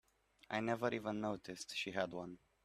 I 0.49 0.61
never 0.61 0.91
even 0.95 1.21
noticed 1.21 1.77
she 1.77 1.91
had 1.91 2.11
one. 2.11 2.39